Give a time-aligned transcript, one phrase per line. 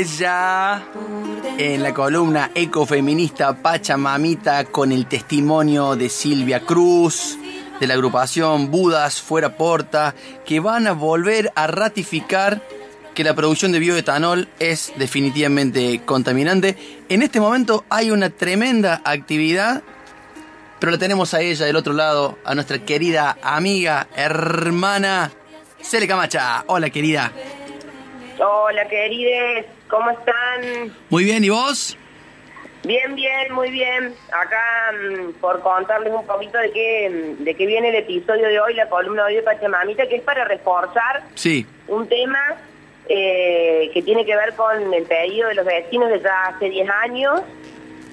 [0.00, 0.82] Ella
[1.58, 7.38] en la columna ecofeminista Pachamamita con el testimonio de Silvia Cruz,
[7.78, 10.14] de la agrupación Budas Fuera Porta,
[10.46, 12.62] que van a volver a ratificar
[13.14, 16.76] que la producción de bioetanol es definitivamente contaminante.
[17.10, 19.82] En este momento hay una tremenda actividad,
[20.78, 25.30] pero la tenemos a ella del otro lado, a nuestra querida amiga, hermana,
[25.82, 26.64] Cele Camacha.
[26.68, 27.32] Hola querida.
[28.42, 30.94] Hola, querides, ¿cómo están?
[31.08, 31.96] Muy bien, ¿y vos?
[32.84, 34.14] Bien, bien, muy bien.
[34.32, 38.58] Acá mm, por contarles un poquito de qué, mm, de qué viene el episodio de
[38.60, 41.66] hoy, la columna de hoy de Pachamamita, que es para reforzar Sí.
[41.88, 42.38] un tema
[43.12, 46.88] eh, que tiene que ver con el pedido de los vecinos de ya hace 10
[47.02, 47.42] años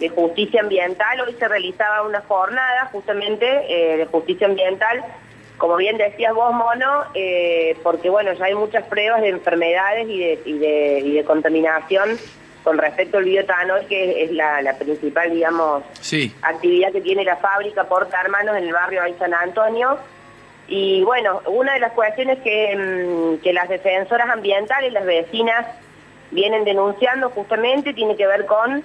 [0.00, 1.20] de justicia ambiental.
[1.20, 5.04] Hoy se realizaba una jornada justamente eh, de justicia ambiental,
[5.60, 10.18] como bien decías vos, Mono, eh, porque bueno, ya hay muchas pruebas de enfermedades y
[10.18, 12.18] de, y de, y de contaminación
[12.64, 16.34] con respecto al bioetanol, que es la, la principal, digamos, Sí.
[16.42, 19.98] actividad que tiene la fábrica Porta Hermanos en el barrio ahí San Antonio.
[20.66, 25.66] Y bueno, una de las cuestiones que, mm, que las defensoras ambientales, las vecinas,
[26.30, 28.82] vienen denunciando justamente tiene que ver con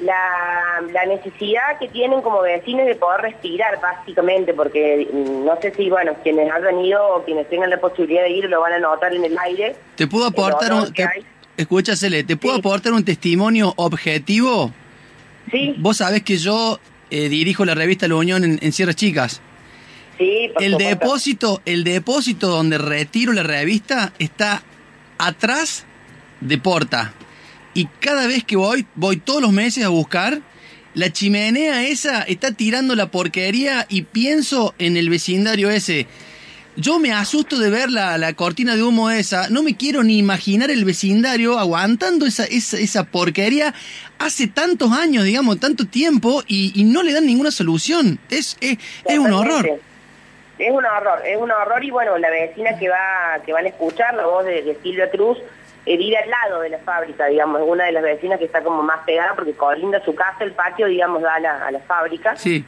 [0.00, 5.74] la, la necesidad que tienen como vecinos de poder respirar, básicamente, porque mm, no sé
[5.74, 8.78] si, bueno, quienes han ido o quienes tengan la posibilidad de ir lo van a
[8.78, 9.76] notar en el aire.
[9.96, 10.92] ¿Te puedo aportar un...
[10.92, 12.60] te- Cele, ¿te puedo Sí.
[12.60, 14.72] aportar un testimonio objetivo?
[15.50, 16.78] Sí, Vos sabés que yo
[17.10, 19.40] eh, dirijo la revista La Unión en, en Sierras Chicas.
[20.18, 20.88] sí, por El supuesto.
[21.00, 24.62] depósito, el depósito donde retiro la revista está
[25.18, 25.84] atrás
[26.40, 27.12] de Porta.
[27.78, 30.40] Y cada vez que voy, voy todos los meses a buscar,
[30.94, 36.08] la chimenea esa está tirando la porquería y pienso en el vecindario ese.
[36.74, 39.48] Yo me asusto de ver la, la cortina de humo esa.
[39.48, 43.72] No me quiero ni imaginar el vecindario aguantando esa, esa, esa porquería
[44.18, 48.18] hace tantos años, digamos, tanto tiempo y, y no le dan ninguna solución.
[48.28, 49.78] Es, es, es un horror.
[50.58, 53.68] Es un horror, es un horror y bueno, la vecina que va que van a
[53.68, 55.38] escuchar, la voz de, de Silvia Cruz,
[55.96, 58.82] vive al lado de la fábrica, digamos, es una de las vecinas que está como
[58.82, 62.36] más pegada porque colinda su casa, el patio, digamos, da a la, a la fábrica.
[62.36, 62.64] Sí.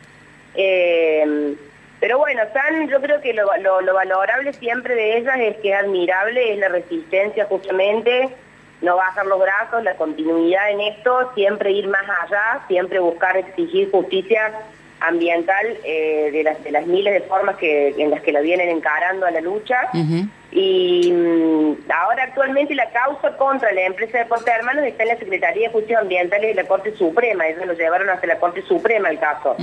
[0.55, 1.55] Eh,
[2.01, 5.71] pero bueno, están, yo creo que lo, lo- lo valorable siempre de ellas es que
[5.73, 8.31] es admirable, es la resistencia justamente,
[8.81, 13.91] no bajar los brazos, la continuidad en esto, siempre ir más allá, siempre buscar exigir
[13.91, 14.53] justicia
[15.01, 18.69] ambiental eh, de, las, de las miles de formas que, en las que la vienen
[18.69, 19.89] encarando a la lucha.
[20.53, 25.17] Y mm, ahora actualmente la causa contra la empresa de Porta Hermanos está en la
[25.17, 29.11] Secretaría de Justicia Ambiental de la Corte Suprema, ellos lo llevaron hasta la Corte Suprema
[29.11, 29.57] el caso.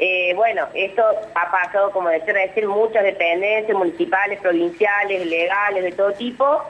[0.00, 1.02] Eh, bueno, esto
[1.34, 6.62] ha pasado, como decía recién, muchas dependencias municipales, provinciales, legales, de todo tipo.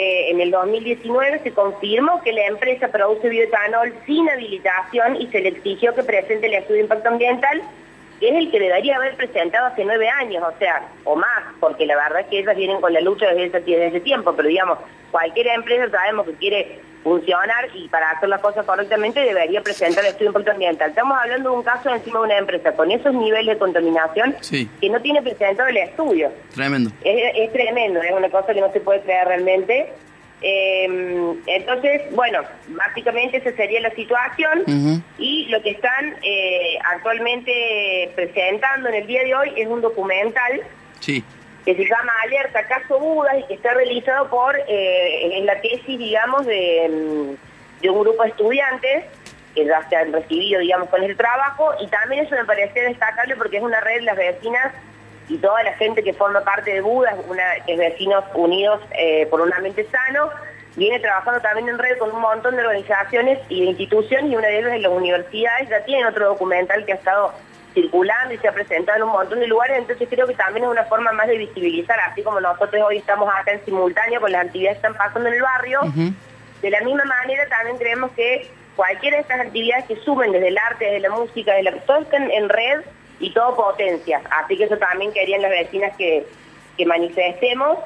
[0.00, 5.40] Eh, en el 2019 se confirmó que la empresa produce bioetanol sin habilitación y se
[5.40, 7.60] le exigió que presente el estudio de impacto ambiental,
[8.20, 11.86] que es el que debería haber presentado hace nueve años, o sea, o más, porque
[11.86, 14.48] la verdad es que ellas vienen con la lucha desde ese, desde ese tiempo, pero
[14.48, 14.78] digamos,
[15.10, 20.10] cualquier empresa sabemos que quiere funcionar y para hacer las cosas correctamente debería presentar el
[20.10, 20.90] estudio de impacto ambiental.
[20.90, 24.68] Estamos hablando de un caso encima de una empresa con esos niveles de contaminación Sí.
[24.80, 26.30] que no tiene presentado el estudio.
[26.54, 26.90] Tremendo.
[27.04, 29.92] Es, es tremendo, es una cosa que no se puede creer realmente.
[30.40, 38.88] Eh, entonces, bueno, básicamente esa sería la situación y lo que están eh, actualmente presentando
[38.88, 40.62] en el día de hoy es un documental
[41.00, 41.22] Sí.
[41.68, 45.98] Que se llama Alerta Caso Budas y que está realizado por, eh, en la tesis,
[45.98, 49.04] digamos, de, mm, de un grupo de estudiantes
[49.54, 51.74] que ya se han recibido, digamos, con el trabajo.
[51.78, 54.72] Y también eso me parece destacable porque es una red de las vecinas
[55.28, 59.26] y toda la gente que forma parte de Budas, una, que es Vecinos Unidos eh,
[59.26, 60.30] por un Ambiente Sano,
[60.74, 64.48] viene trabajando también en red con un montón de organizaciones y de instituciones y una
[64.48, 67.34] de ellas es las universidades, ya tienen otro documental que ha estado
[67.78, 70.70] circulando y se ha presentado en un montón de lugares, entonces creo que también es
[70.70, 74.46] una forma más de visibilizar, así como nosotros hoy estamos acá en simultáneo con las
[74.46, 75.80] actividades que están pasando en el barrio,
[76.62, 80.58] de la misma manera también creemos que cualquiera de estas actividades que sumen desde el
[80.58, 82.80] arte, desde la música, desde la, todo están en red
[83.20, 86.26] y todo potencia, así que eso también querían las vecinas que,
[86.76, 87.78] que manifestemos.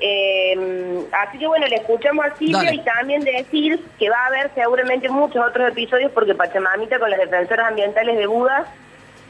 [0.00, 4.50] Eh, así que bueno, le escuchamos a Silvia y también decir que va a haber
[4.54, 8.66] seguramente muchos otros episodios porque Pachamamita con las defensoras ambientales de Budas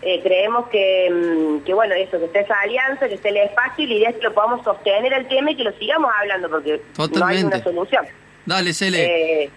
[0.07, 3.85] eh, creemos que, mm, que, bueno, eso, que esté esa alianza, que esté el espacio
[3.85, 6.51] y la idea es que lo podamos sostener el tema y que lo sigamos hablando
[6.51, 8.05] porque no hay una solución.
[8.45, 9.45] Dale, Cele.
[9.45, 9.51] Eh,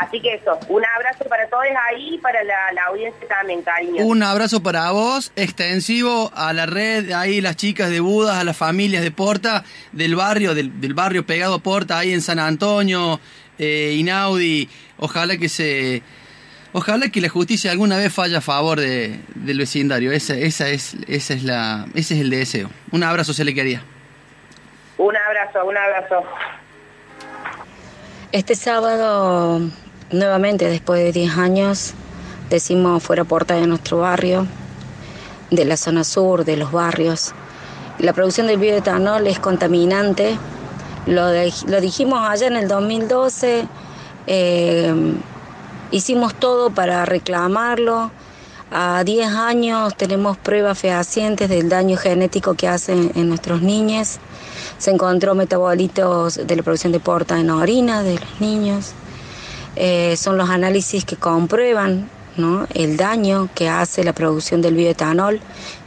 [0.00, 4.04] así que eso, un abrazo para todos ahí y para la, audiencia también, cariño.
[4.04, 8.56] Un abrazo para vos, extensivo a la red, ahí las chicas de Budas, a las
[8.56, 9.62] familias de Porta,
[9.92, 13.20] del barrio, del, barrio pegado a Porta, ahí en San Antonio,
[13.56, 14.68] eh, Inaudi.
[14.98, 16.02] Ojalá que se
[16.74, 20.10] Ojalá que la justicia alguna vez falle a favor de, del vecindario.
[20.10, 22.70] Esa, esa es, esa es la, ese es el deseo.
[22.92, 23.82] Un abrazo se le quería.
[24.96, 26.24] Un abrazo, un abrazo.
[28.32, 29.60] Este sábado,
[30.10, 31.92] nuevamente, después de 10 años,
[32.48, 34.46] decimos fuera puerta de nuestro barrio,
[35.50, 37.34] de la zona sur, de los barrios.
[37.98, 40.38] La producción del bioetanol es contaminante.
[41.04, 41.26] Lo,
[41.66, 43.66] lo dijimos allá en el 2012.
[44.26, 44.94] Eh,
[45.92, 48.10] Hicimos todo para reclamarlo.
[48.70, 54.16] A 10 años tenemos pruebas fehacientes del daño genético que hacen en nuestros niños.
[54.78, 58.92] Se encontró metabolitos de la producción de porta en orina de los niños.
[59.76, 62.08] Eh, son los análisis que comprueban
[62.72, 65.40] el daño que hace la producción del bioetanol,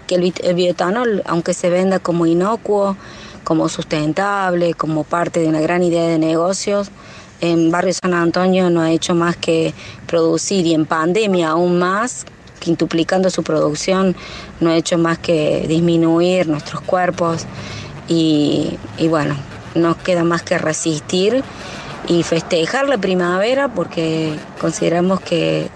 [0.05, 2.95] que el, el bioetanol, aunque se venda como inocuo,
[3.43, 6.91] como sustentable, como parte de una gran idea de negocios,
[7.41, 9.73] en Barrio San Antonio no ha hecho más que
[10.07, 12.25] producir y en pandemia aún más,
[12.59, 14.15] quintuplicando su producción,
[14.59, 17.45] no ha hecho más que disminuir nuestros cuerpos
[18.07, 19.35] y, y bueno,
[19.75, 21.43] nos queda más que resistir
[22.07, 25.69] y festejar la primavera porque consideramos que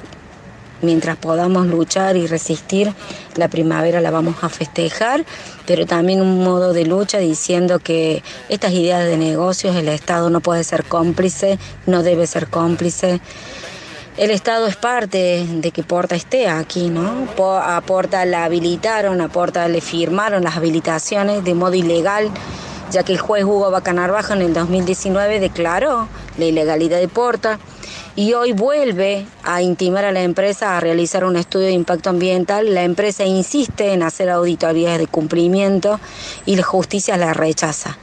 [0.82, 2.94] mientras podamos luchar y resistir,
[3.36, 5.26] la primavera la vamos a festejar,
[5.66, 10.40] pero también un modo de lucha diciendo que estas ideas de negocios el Estado no
[10.42, 13.22] puede ser cómplice, no debe ser cómplice.
[14.18, 17.28] El Estado es parte de que Porta esté aquí, ¿no?
[17.62, 22.30] A Porta la habilitaron, a Porta le firmaron las habilitaciones de modo ilegal,
[22.92, 27.60] ya que el juez Hugo Bacanarbajo en el 2019 declaró la ilegalidad de Porta
[28.16, 32.74] y hoy vuelve a intimar a la empresa a realizar un estudio de impacto ambiental.
[32.74, 36.00] La empresa insiste en hacer auditorías de cumplimiento
[36.46, 37.98] y la justicia la rechaza.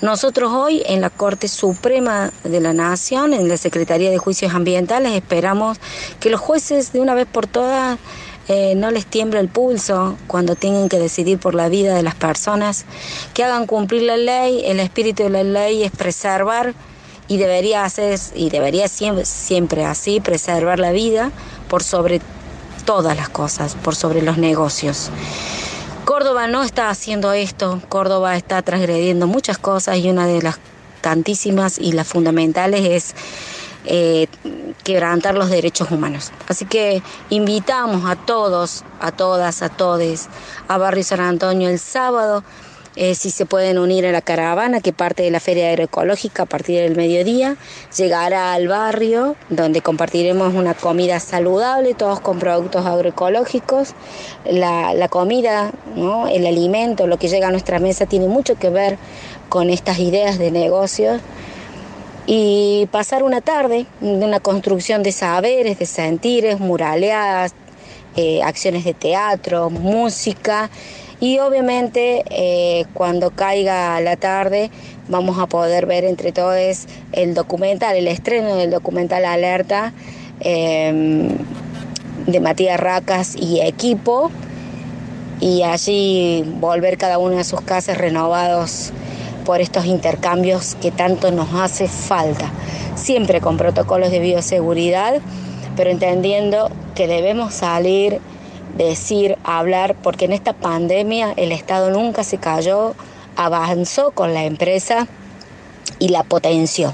[0.00, 5.12] Nosotros hoy en la Corte Suprema de la Nación, en la Secretaría de Juicios Ambientales,
[5.12, 5.78] esperamos
[6.20, 7.98] que los jueces de una vez por todas
[8.48, 12.16] eh, no les tiemble el pulso cuando tengan que decidir por la vida de las
[12.16, 12.84] personas,
[13.34, 14.62] que hagan cumplir la ley.
[14.64, 16.74] El espíritu de la ley es preservar
[17.32, 21.30] y debería hacer y debería siempre, siempre así preservar la vida
[21.66, 22.20] por sobre
[22.84, 25.08] todas las cosas, por sobre los negocios.
[26.04, 30.58] Córdoba no está haciendo esto, Córdoba está transgrediendo muchas cosas y una de las
[31.00, 33.14] tantísimas y las fundamentales es
[33.86, 34.26] eh,
[34.84, 36.32] quebrantar los derechos humanos.
[36.48, 40.28] Así que invitamos a todos, a todas, a todes
[40.68, 42.44] a Barrio San Antonio el sábado
[42.94, 46.46] eh, si se pueden unir a la caravana que parte de la Feria Agroecológica a
[46.46, 47.56] partir del mediodía,
[47.96, 53.94] llegará al barrio donde compartiremos una comida saludable, todos con productos agroecológicos.
[54.44, 55.72] La, comida,
[56.30, 58.98] el alimento, lo que llega a nuestra mesa tiene mucho que ver
[59.48, 61.22] con estas ideas de negocios
[62.26, 67.54] y pasar una tarde de una construcción de saberes, de sentires, muraleadas,
[68.16, 70.68] eh, acciones de teatro, música
[71.22, 74.72] y obviamente eh, cuando caiga la tarde
[75.06, 79.92] vamos a poder ver entre todos el documental, el estreno del documental Alerta
[80.40, 81.28] em,
[82.26, 84.32] de Matías Racas y equipo.
[85.38, 88.92] Y allí volver cada uno a sus casas renovados
[89.44, 92.50] por estos intercambios que tanto nos hace falta,
[92.96, 95.20] siempre con protocolos de bioseguridad,
[95.76, 98.20] pero entendiendo que debemos salir
[98.76, 102.94] decir, hablar, porque en esta pandemia el Estado nunca se cayó,
[103.36, 105.06] avanzó con la empresa
[105.98, 106.92] y la potenció.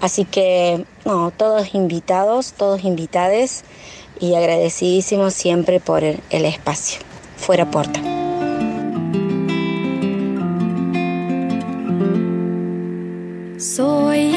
[0.00, 3.64] Así que, no, todos invitados, todos invitades
[4.18, 7.00] y agradecidísimos siempre por el, el espacio.
[7.36, 8.00] Fuera puerta.
[13.58, 14.29] Soy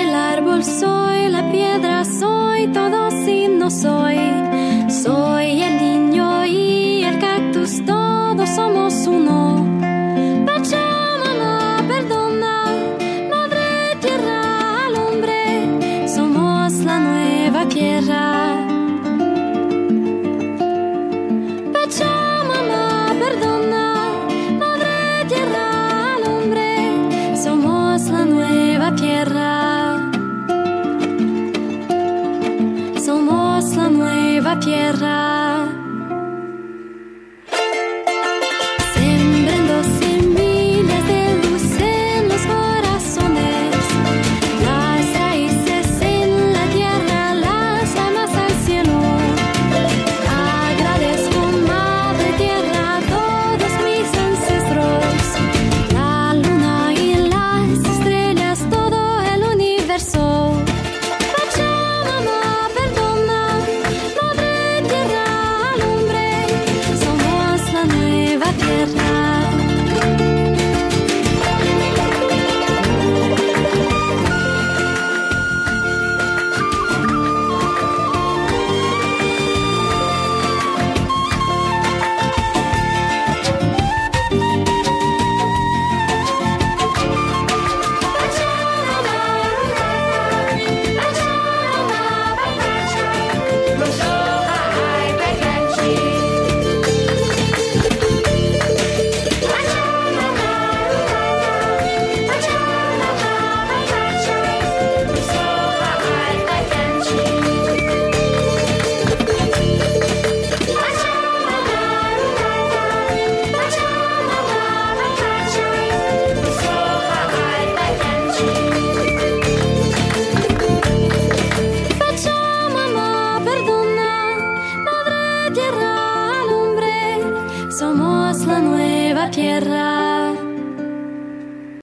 [68.57, 69.12] tierra.